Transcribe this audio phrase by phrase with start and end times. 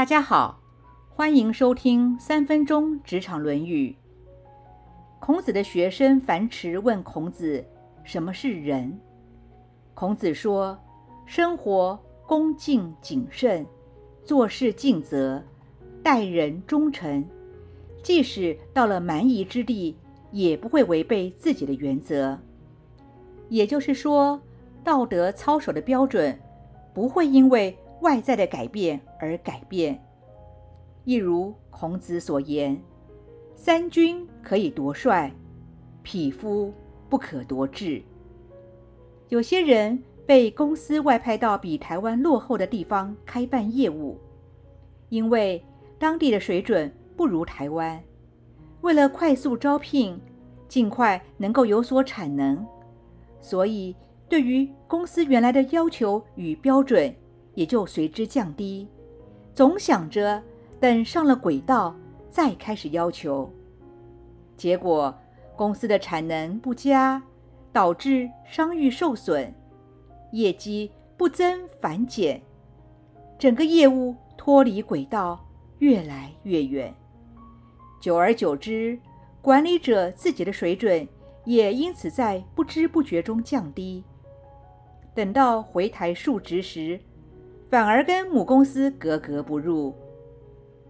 [0.00, 0.58] 大家好，
[1.10, 3.94] 欢迎收听三分钟职场论语。
[5.18, 7.62] 孔子的学生樊迟问孔子
[8.02, 8.98] ：“什么是仁？”
[9.92, 10.78] 孔子说
[11.26, 13.66] ：“生活恭敬谨慎，
[14.24, 15.44] 做事尽责，
[16.02, 17.22] 待人忠诚，
[18.02, 19.94] 即使到了蛮夷之地，
[20.32, 22.38] 也不会违背自己的原则。”
[23.50, 24.40] 也就是说，
[24.82, 26.40] 道德操守的标准
[26.94, 30.02] 不会因为外在的改变而改变。
[31.04, 32.80] 一如孔子所言
[33.56, 35.32] ：“三军可以夺帅，
[36.02, 36.72] 匹夫
[37.08, 38.02] 不可夺志。”
[39.28, 44.18] 有些人被公司外派到比台湾落后的地方开办业务，
[45.08, 45.64] 因为
[45.98, 48.02] 当地的水准不如台湾，
[48.80, 50.20] 为了快速招聘，
[50.68, 52.64] 尽快能够有所产能。
[53.40, 53.96] 所以，
[54.28, 57.14] 对于公司原来的要求与标准，
[57.54, 58.86] 也就随之降低。
[59.54, 60.42] 总想着
[60.78, 61.94] 等上了轨道
[62.30, 63.50] 再开始要求，
[64.56, 65.14] 结果
[65.56, 67.22] 公司的产能不佳，
[67.72, 69.52] 导致商誉受损，
[70.32, 72.40] 业绩不增反减，
[73.38, 75.44] 整个业务脱离轨道，
[75.78, 76.94] 越来越远。
[78.00, 78.98] 久而久之，
[79.42, 81.06] 管理者自己的水准。
[81.46, 84.04] 也因此在不知不觉中降低。
[85.14, 87.00] 等到回台述职时，
[87.70, 89.94] 反而跟母公司格格不入，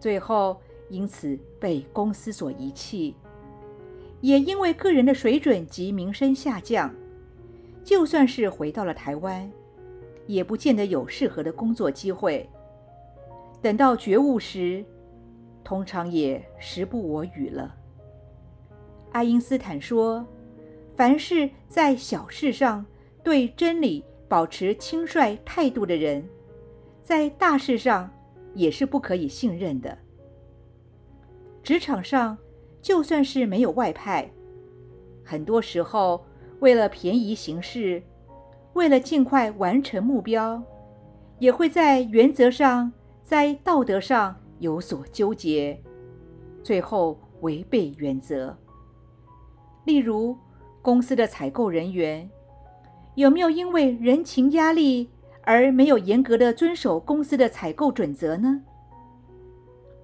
[0.00, 3.14] 最后因此被公司所遗弃。
[4.20, 6.92] 也因为个人的水准及名声下降，
[7.84, 9.50] 就算是回到了台湾，
[10.26, 12.48] 也不见得有适合的工作机会。
[13.62, 14.84] 等到觉悟时，
[15.62, 17.74] 通常也时不我与了。
[19.12, 20.26] 爱因斯坦说。
[20.96, 22.86] 凡是在小事上
[23.24, 26.24] 对真理保持轻率态度的人，
[27.04, 28.10] 在大事上
[28.54, 29.96] 也是不可以信任的。
[31.62, 32.36] 职场上
[32.82, 34.28] 就算是没有外派，
[35.22, 36.24] 很多时候
[36.60, 38.02] 为了便宜行事，
[38.72, 40.60] 为了尽快完成目标，
[41.38, 42.90] 也会在原则上、
[43.22, 45.78] 在道德上有所纠结，
[46.62, 48.56] 最后违背原则。
[49.84, 50.36] 例如。
[50.84, 52.28] 公司的采购人员
[53.14, 55.08] 有没有因为人情压力
[55.44, 58.62] 而没有严格的遵守公司的采购准则呢？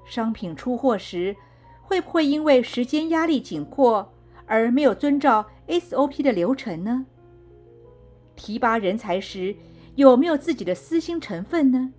[0.05, 1.34] 商品出货时
[1.83, 4.12] 会不会因为时间压力紧迫
[4.47, 7.06] 而没有遵照 SOP 的流程呢？
[8.37, 9.55] 提拔人才时
[9.97, 11.93] 有没有自己的私心成分呢？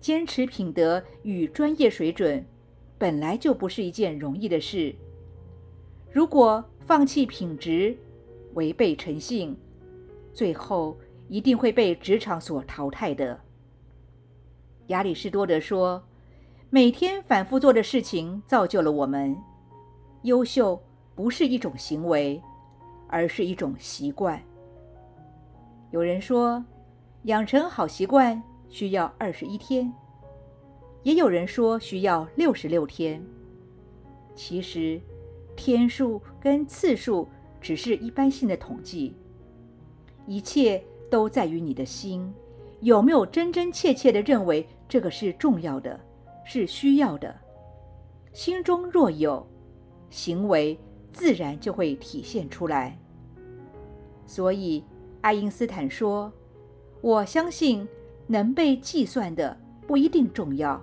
[0.00, 2.44] 坚持品德与专业水准
[2.98, 4.94] 本来就不是一件容易的事，
[6.12, 6.64] 如果。
[6.86, 7.96] 放弃品质，
[8.52, 9.56] 违背诚信，
[10.34, 10.94] 最后
[11.28, 13.40] 一定会被职场所淘汰的。
[14.88, 16.02] 亚里士多德说
[16.70, 19.36] ：“每天反复做的事情造就了我们。
[20.22, 20.80] 优秀
[21.14, 22.40] 不是一种行为，
[23.08, 24.42] 而是一种习惯。”
[25.90, 26.64] 有人说，
[27.24, 29.92] 养成好习惯需要二十一天，
[31.02, 33.24] 也有人说需要六十六天。
[34.34, 35.00] 其实。
[35.56, 37.28] 天数跟次数
[37.60, 39.14] 只是一般性的统计，
[40.26, 40.82] 一切
[41.14, 42.34] 都在于你的心
[42.80, 46.00] 有没有真真切切的认为这个是重要的，
[46.44, 47.32] 是需要的。
[48.32, 49.46] 心中若有，
[50.10, 50.76] 行为
[51.12, 52.98] 自然就会体现出来。
[54.26, 54.82] 所以，
[55.20, 56.32] 爱因斯坦说
[57.00, 57.86] ：“我相信
[58.26, 60.82] 能被计算的不一定重要，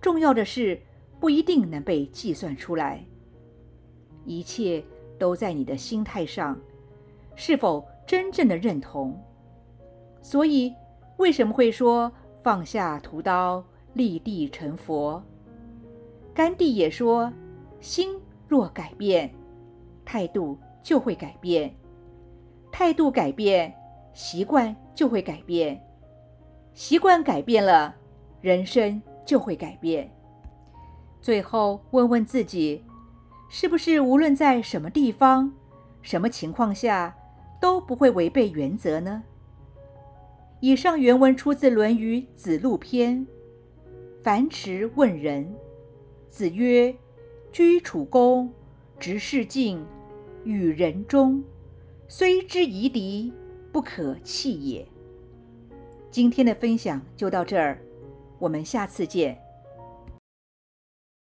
[0.00, 0.76] 重要的是
[1.20, 3.06] 不一定能被计算出来。”
[4.26, 4.82] 一切
[5.20, 6.60] 都在你的心态上，
[7.36, 9.16] 是否真正的认同？
[10.26, 10.74] 所以，
[11.18, 12.10] 为什么会说
[12.42, 15.22] 放下屠刀，立地成佛？
[16.34, 17.32] 甘地也说：
[17.80, 19.32] 心若改变，
[20.04, 21.70] 态度就会改变；
[22.72, 23.72] 态度改变，
[24.14, 25.76] 习惯就会改变；
[26.74, 27.94] 习惯改变了，
[28.40, 30.10] 人生就会改变。
[31.20, 32.82] 最后，问问自己。
[33.48, 35.52] 是不是无论在什么地方、
[36.02, 37.14] 什么情况下
[37.60, 39.22] 都不会违背原则呢？
[40.60, 43.18] 以上原文出自《论语·子路篇》。
[44.22, 45.54] 樊迟问仁，
[46.28, 46.94] 子曰
[47.52, 48.50] ：“居处恭，
[48.98, 49.84] 执事敬，
[50.44, 51.44] 与人忠，
[52.08, 53.32] 虽之夷狄，
[53.70, 54.86] 不可弃也。”
[56.10, 57.78] 今天的分享就到这儿，
[58.38, 59.38] 我们下次见。